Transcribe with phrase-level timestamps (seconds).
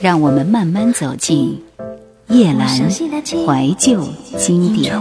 [0.00, 1.60] 让我们慢慢走进
[2.28, 4.06] 叶阑怀旧
[4.38, 4.94] 经典。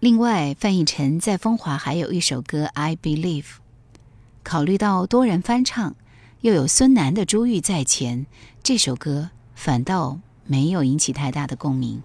[0.00, 3.42] 另外，范逸臣在风华还有一首歌《I Believe》，
[4.42, 5.94] 考虑到多人翻唱，
[6.42, 8.18] 又有孙楠的《珠玉在前》，
[8.62, 12.02] 这首歌反倒没有引起太大的共鸣。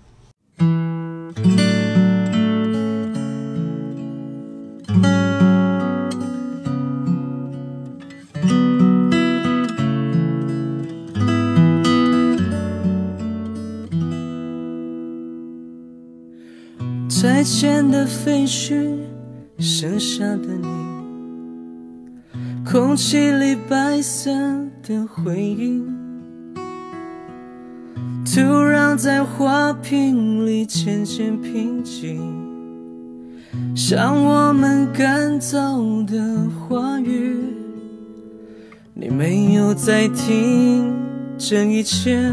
[17.28, 19.00] 再见的废墟，
[19.60, 20.68] 剩下的你，
[22.64, 24.32] 空气里白色
[24.82, 25.84] 的回忆，
[28.24, 32.18] 土壤在花瓶里渐渐平静，
[33.76, 37.40] 像我们干燥的话语。
[38.94, 40.94] 你没有在听，
[41.38, 42.32] 这一切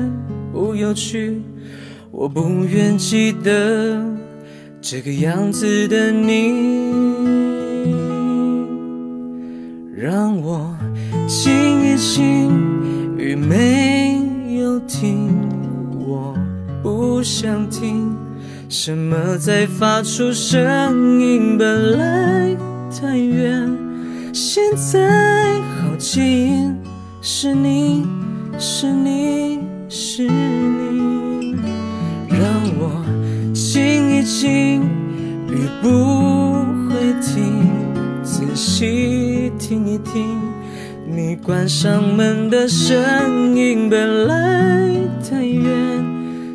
[0.53, 1.43] 不有趣，
[2.13, 4.14] 我不愿记得。
[4.87, 6.53] 这个样子的你，
[9.97, 10.77] 让我
[11.27, 12.51] 静一静，
[13.17, 14.21] 雨没
[14.59, 15.31] 有停，
[16.07, 16.37] 我
[16.83, 18.15] 不想听。
[18.69, 22.55] 什么在发出声音，本来
[22.91, 23.67] 太远，
[24.35, 26.77] 现在好近，
[27.23, 28.07] 是你
[28.59, 31.14] 是你是你，
[34.45, 34.83] 心，
[35.49, 35.89] 雨不
[36.91, 37.67] 会停，
[38.23, 40.39] 仔细听一听，
[41.07, 43.89] 你关上门的声音。
[43.89, 44.91] 本来
[45.27, 45.65] 太远，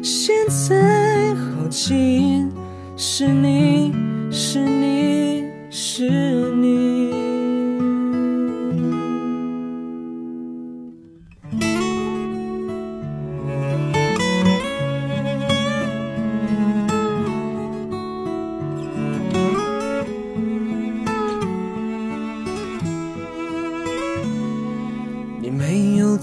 [0.03, 2.51] 现在好近，
[2.95, 3.91] 是你
[4.29, 6.28] 是你是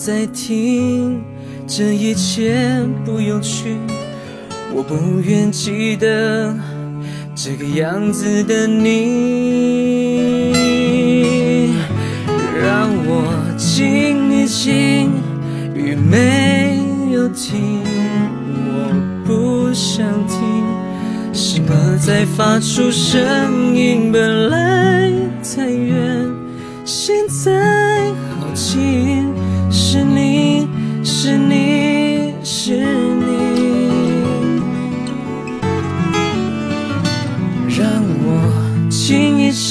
[0.07, 1.21] 在听，
[1.67, 2.55] 这一切
[3.05, 3.77] 不有趣，
[4.73, 6.55] 我不愿记得
[7.35, 8.93] 这个样子的你。
[12.63, 15.11] 让我静一静，
[15.75, 16.79] 雨没
[17.13, 17.83] 有停，
[18.55, 18.95] 我
[19.27, 20.39] 不想听
[21.33, 24.13] 什么在发出声音。
[24.13, 25.11] 本来
[25.43, 26.25] 太远，
[26.85, 29.06] 现在好近。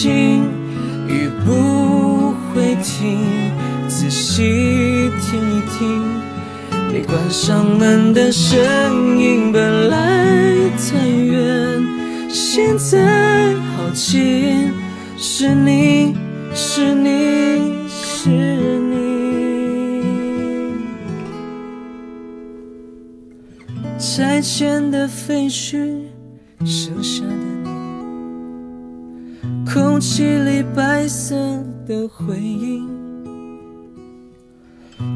[0.10, 3.20] 雨不会停，
[3.88, 6.04] 仔细听一听，
[6.92, 9.52] 你关上门的声音。
[9.52, 9.96] 本来
[10.78, 11.84] 太远，
[12.30, 14.72] 现在好近，
[15.18, 16.16] 是你
[16.54, 18.30] 是你是
[18.80, 18.96] 你。
[23.98, 26.04] 再见的废墟，
[26.64, 27.45] 剩下的，
[29.76, 31.36] 空气里白色
[31.86, 32.88] 的回音，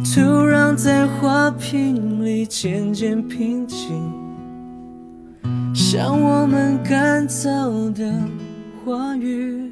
[0.04, 4.12] 土壤在花瓶里渐渐平静，
[5.74, 8.14] 像我们干燥的
[8.84, 9.72] 话语。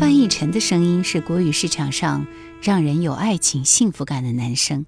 [0.00, 2.26] 范逸臣的声音是国语市场上
[2.62, 4.86] 让人有爱情幸福感的男声，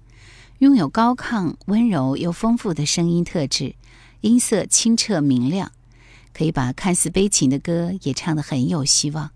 [0.57, 3.75] 拥有高亢、温柔又丰富的声音特质，
[4.21, 5.71] 音色清澈明亮，
[6.33, 9.29] 可以把看似悲情的歌也唱得很有希望。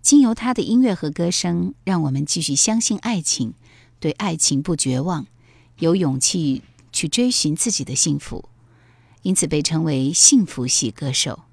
[0.00, 3.54] 经由他的音乐和歌声，让我们继续相信爱情，
[3.98, 5.26] 对爱情不绝望，
[5.80, 8.48] 有勇气去追寻自己的幸福，
[9.22, 11.47] 因此被称为幸福系歌手。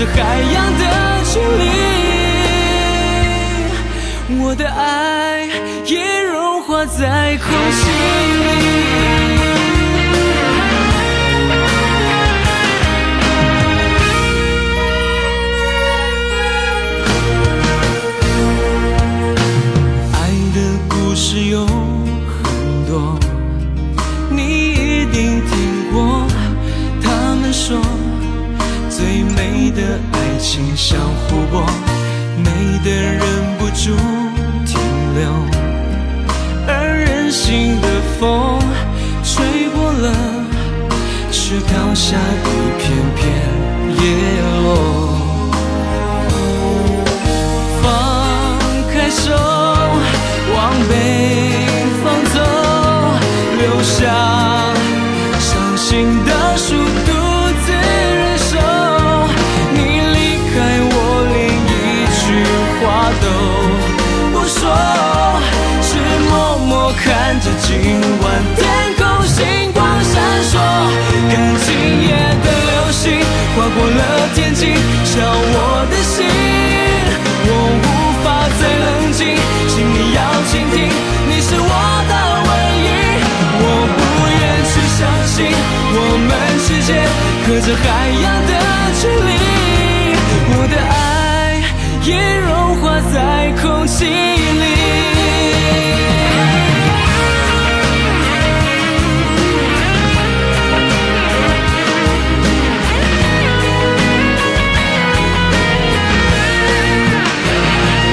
[0.00, 0.84] 这海洋的
[1.24, 1.64] 距离。
[4.42, 5.44] 我的爱
[5.84, 7.90] 也融化在空气
[8.56, 8.59] 里。
[63.22, 63.26] 都
[64.32, 64.60] 不说，
[65.82, 65.88] 只
[66.28, 67.68] 默默看着今
[68.22, 68.24] 晚
[68.56, 68.60] 天
[68.98, 69.38] 空星
[69.72, 70.12] 光闪
[70.50, 70.52] 烁，
[71.30, 71.32] 看
[71.64, 71.68] 今
[72.06, 72.10] 夜
[72.44, 73.02] 的流星
[73.56, 74.00] 划过了
[74.34, 74.74] 天际，
[75.04, 76.26] 笑我的心。
[77.42, 77.48] 我
[77.80, 77.86] 无
[78.22, 78.26] 法
[78.60, 79.18] 再冷静，
[79.68, 80.18] 请你要
[80.50, 80.76] 倾听，
[81.28, 81.72] 你是我
[82.08, 82.12] 的
[82.46, 82.48] 唯
[82.84, 82.88] 一。
[83.62, 83.64] 我
[83.96, 83.98] 不
[84.28, 84.40] 愿
[84.70, 85.36] 去相信
[85.92, 85.98] 我
[86.28, 86.30] 们
[86.66, 86.88] 之间
[87.46, 87.84] 隔着海
[88.22, 88.52] 洋的
[94.00, 94.64] 在空气里。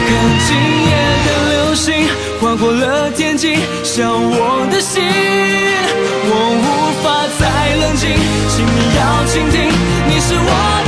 [0.07, 0.11] 看
[0.45, 0.49] 今
[0.87, 0.91] 夜
[1.25, 1.85] 的流星
[2.41, 5.01] 划过了天际，像我的心。
[6.29, 6.65] 我无
[7.01, 7.05] 法
[7.39, 7.41] 再
[7.77, 8.03] 冷静，
[8.49, 9.55] 请你要倾听，
[10.09, 10.83] 你是我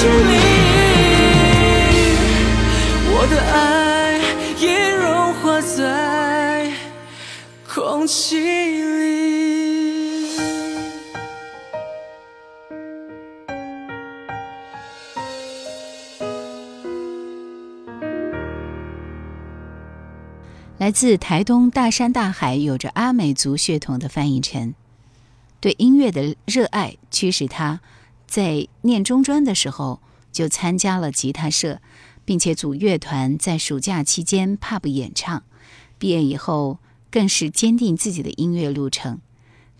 [0.00, 0.12] 距离，
[3.10, 4.20] 我的爱
[4.60, 6.72] 也融化在
[7.66, 9.18] 空气里。
[20.78, 24.76] 来自台东大山大海、有着阿美族血统的范逸臣，
[25.58, 27.80] 对音乐的热爱驱使他
[28.28, 31.80] 在念中专的时候就参加了吉他社，
[32.26, 35.42] 并且组乐团，在暑假期间 pub 演唱。
[35.98, 36.78] 毕业以后，
[37.10, 39.18] 更是坚定自己的音乐路程，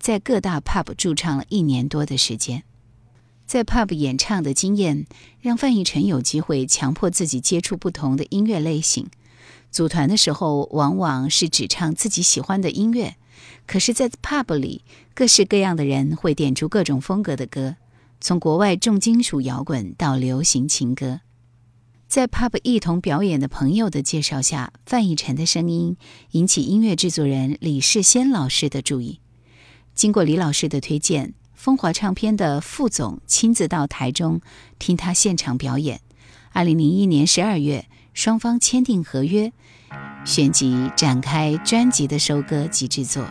[0.01, 2.65] 在各大 pub 驻唱了一年多的时间。
[3.47, 5.07] 在 pub 演唱的经验，
[5.41, 9.09] 让范逸臣有机会强迫自己接触不同的音乐类型。
[9.71, 13.17] 组团的时候，往往是只唱自己喜欢的音乐，
[13.67, 14.83] 可是，在 pub 里，
[15.15, 17.77] 各式各样的人会点出各种风格的歌，
[18.21, 21.21] 从国外重金属摇滚到流行情歌。
[22.09, 25.97] 在 pub 一同表演的朋友的介绍下，范逸臣的声音
[26.31, 29.21] 引起音乐制作人李世先老师的注意。
[29.95, 34.41] 经过李老师的推荐，风华唱片的副总亲自到台中
[34.79, 36.01] 听他现场表演。
[36.53, 39.53] 二零零一年十二月，双方签订合约，
[40.25, 43.23] 旋即展开专辑的收割及制作。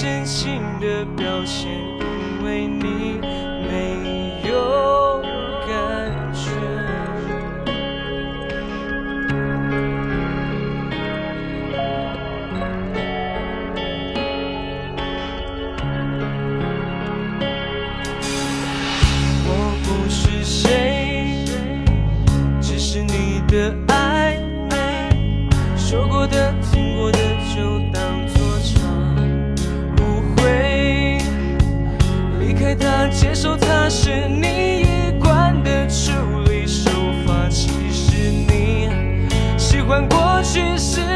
[0.00, 3.17] 真心的表现，因为你
[33.90, 36.12] 是你一贯的处
[36.46, 36.90] 理手
[37.26, 37.48] 法。
[37.48, 38.90] 其实你
[39.56, 41.07] 喜欢过去是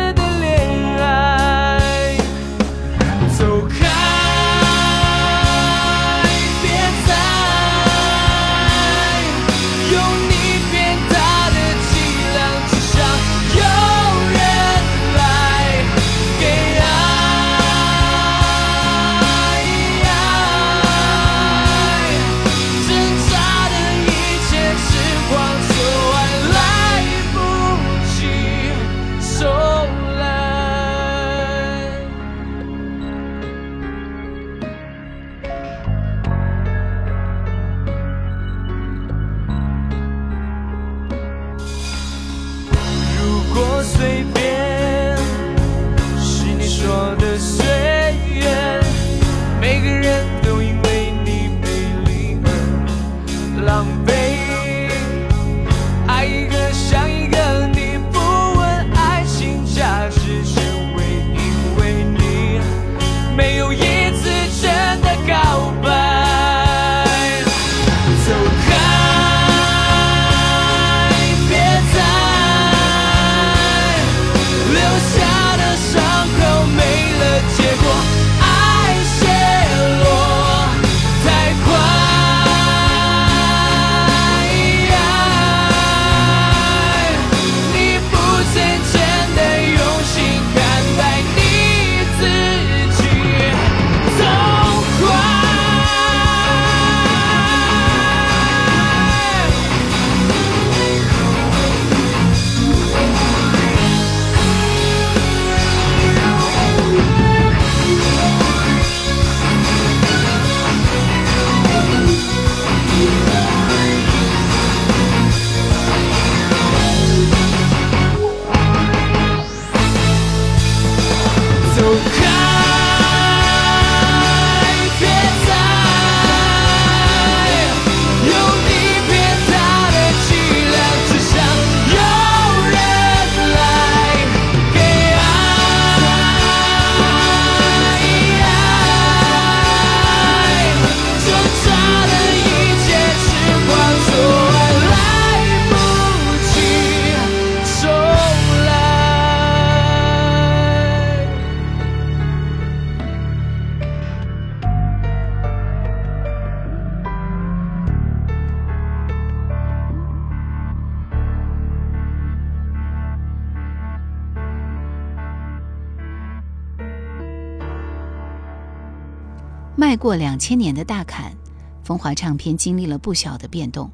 [169.93, 171.37] 迈过两千年的大坎，
[171.85, 173.91] 风华唱片经历了不小的变动。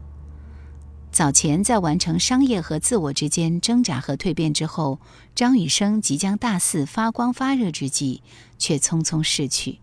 [1.10, 5.00] 早前在完成商业和自我之间挣扎和蜕变之后，
[5.34, 8.22] 张雨生即将大肆发光发热之际，
[8.58, 9.80] 却匆匆逝去。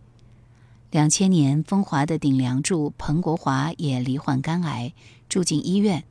[0.90, 4.94] 两千年，风华的顶梁柱彭国华也罹患肝癌，
[5.28, 6.06] 住进医院，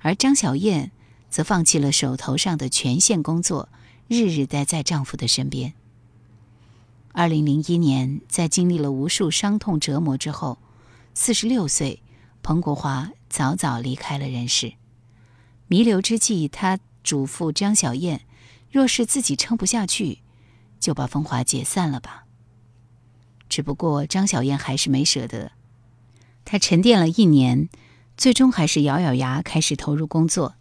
[0.00, 0.92] 而张小燕
[1.30, 3.70] 则放弃了手头上的全线工作，
[4.06, 5.72] 日日待在丈夫的身边。
[7.12, 10.58] 二零零一年，在经历了无数伤痛折磨之后，
[11.12, 12.02] 四十六岁，
[12.42, 14.74] 彭国华早早离开了人世。
[15.66, 18.22] 弥留之际，他嘱咐张小燕，
[18.70, 20.20] 若是自己撑不下去，
[20.78, 22.26] 就把风华解散了吧。
[23.48, 25.50] 只不过张小燕还是没舍得，
[26.44, 27.68] 她沉淀了一年，
[28.16, 30.54] 最终还是咬咬牙开始投入工作。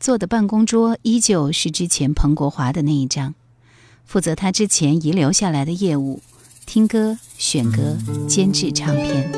[0.00, 3.34] 坐的办公桌依旧是之前彭国华的那一张。
[4.04, 6.20] 负责他之前遗留下来的业务，
[6.66, 7.96] 听歌、选歌、
[8.28, 9.30] 监制唱片。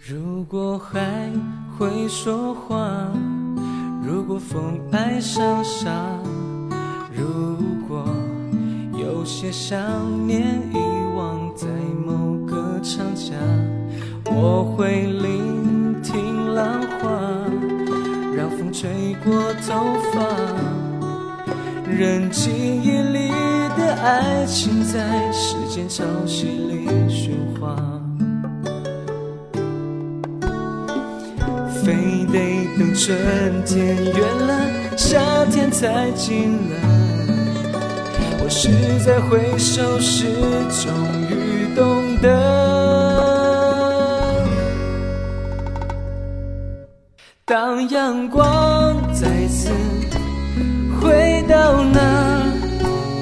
[0.00, 1.30] 如果海
[1.76, 3.12] 会说话，
[4.02, 6.18] 如果风爱上沙，
[7.14, 8.08] 如果
[8.98, 9.78] 有些想
[10.26, 10.40] 念
[10.72, 10.78] 遗
[11.14, 11.66] 忘在
[12.06, 13.34] 某个长假，
[14.24, 15.12] 我会
[18.78, 19.52] 吹过。
[19.66, 19.74] 头
[20.14, 20.24] 发，
[21.84, 23.28] 任记忆里
[23.76, 27.76] 的爱情在时间潮汐里喧哗，
[31.82, 33.18] 非得等春
[33.66, 36.76] 天远了，夏天才进来。
[38.40, 38.70] 我是
[39.04, 40.24] 在回首时
[40.70, 40.94] 终
[47.60, 49.68] 当阳光再次
[51.00, 52.40] 回到那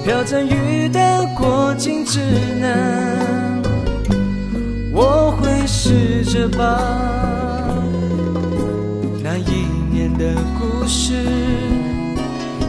[0.04, 2.20] 飘着雨的过境之
[2.60, 3.62] 南，
[4.92, 6.76] 我会试着把
[9.24, 11.14] 那一年的故事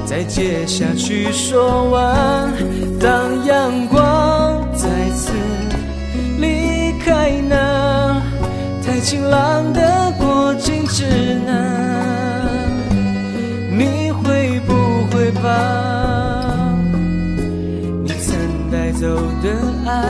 [0.05, 2.49] 再接下去说完。
[2.97, 5.33] 当阳光再次
[6.39, 7.66] 离开那
[8.97, 11.05] 太晴朗的过境之
[11.45, 12.57] 南，
[13.71, 16.73] 你会不会把
[18.03, 18.35] 你曾
[18.71, 19.07] 带走
[19.43, 19.51] 的
[19.85, 20.03] 爱，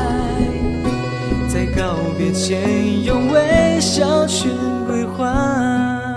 [1.50, 4.48] 在告别前用微笑去
[4.88, 6.16] 归还？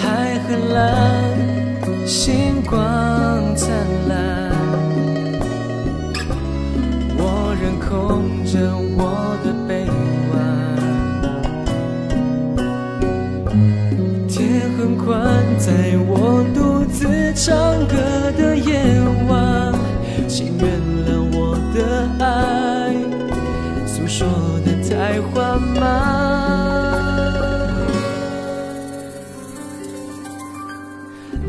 [0.00, 0.86] 海很蓝，
[2.06, 2.49] 星
[17.42, 17.56] 唱
[17.88, 17.96] 歌
[18.36, 19.72] 的夜晚，
[20.28, 22.92] 请原谅我的爱，
[23.86, 24.28] 诉说
[24.62, 25.80] 的太缓慢。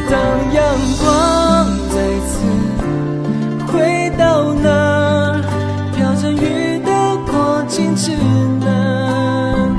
[0.10, 0.16] 当
[0.54, 0.64] 阳
[1.02, 1.96] 光再
[2.26, 2.32] 次
[3.68, 5.42] 回到那
[5.94, 8.14] 飘着雨的过境之
[8.62, 9.76] 南，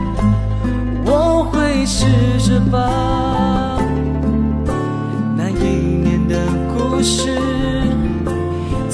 [1.07, 2.05] 我会试
[2.46, 3.12] 着把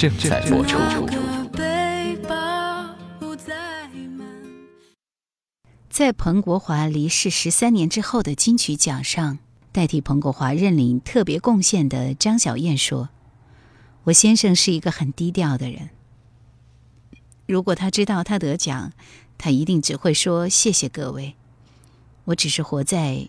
[0.00, 0.78] 正在播出。
[1.52, 3.86] 背包不再
[4.16, 4.26] 满。
[5.90, 9.38] 在彭国华离世十三年之后的金曲奖上，
[9.72, 13.10] 代替彭国华认领特别贡献的张小燕说
[14.04, 15.90] ：“我先生是一个很低调的人。
[17.44, 18.94] 如果他知道他得奖，
[19.36, 21.34] 他一定只会说谢谢各位。
[22.24, 23.28] 我只是活在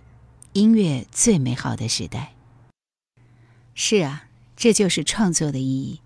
[0.54, 2.32] 音乐最美好的时代。”
[3.76, 6.00] 是啊，这就是创作的意义。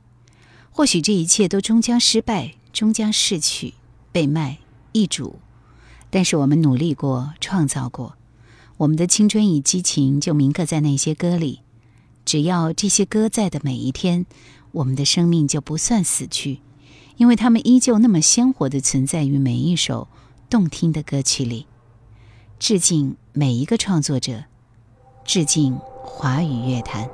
[0.78, 3.76] 或许这一切都终将失败，终将逝去，
[4.12, 4.58] 被卖、
[4.92, 5.40] 易主。
[6.10, 8.18] 但是我们努力过，创造过，
[8.76, 11.62] 我们的青春与激情就铭刻在那些歌里。
[12.26, 14.26] 只要这些歌在的每一天，
[14.74, 16.60] 我们的生命就不算死去，
[17.16, 20.10] 因为它们依旧那么鲜活地存在于每一首
[20.50, 21.68] 动听的歌曲里。
[22.60, 24.44] 致敬每一个创作者，
[25.24, 27.10] 致敬华语乐坛。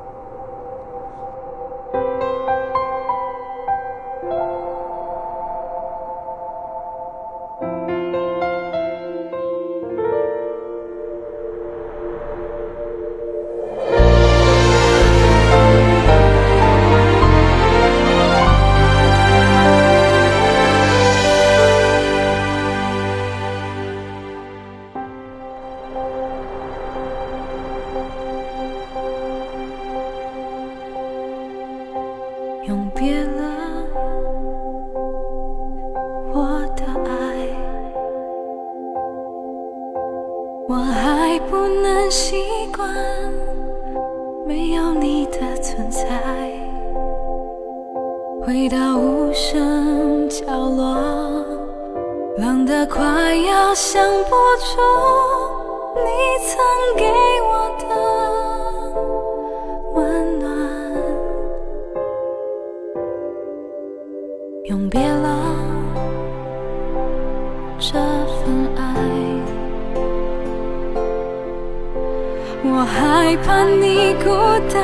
[73.92, 74.30] 你孤
[74.74, 74.82] 单。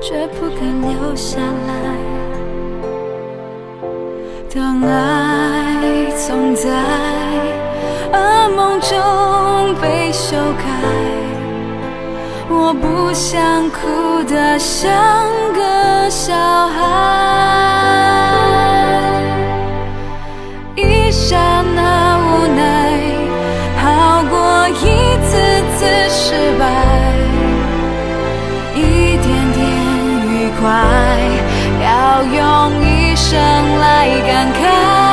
[0.00, 1.72] 却不敢留下来。
[4.54, 6.70] 当爱总在
[8.12, 8.96] 噩梦中
[9.82, 10.64] 被修改，
[12.48, 14.90] 我不想哭得像
[15.52, 16.34] 个小
[16.68, 16.78] 孩。
[20.74, 21.36] 一刹
[21.76, 22.60] 那无奈，
[23.76, 25.36] 好过一次
[25.76, 26.87] 次失败。
[32.24, 33.38] 用一生
[33.78, 35.07] 来感慨，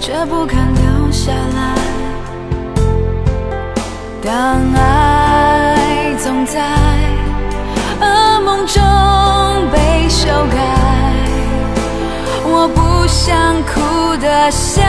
[0.00, 1.74] 却不敢留下来。
[4.24, 6.60] 当爱总在
[8.00, 8.80] 噩梦中
[9.72, 10.56] 被修改，
[12.44, 14.84] 我不想哭得像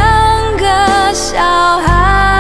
[0.58, 1.40] 个小
[1.80, 2.33] 孩。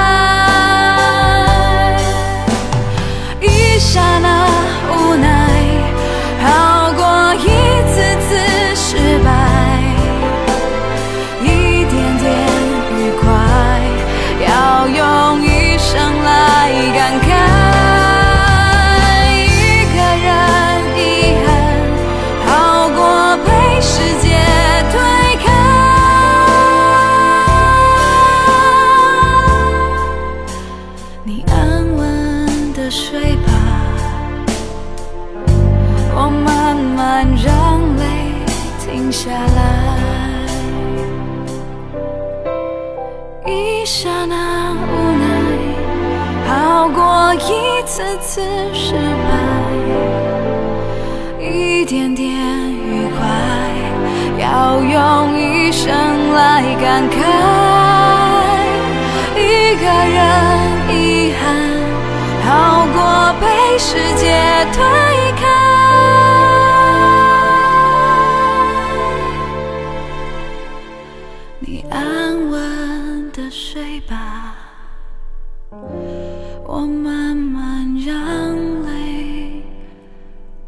[76.65, 79.63] 我慢慢让泪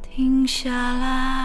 [0.01, 1.44] 停下来。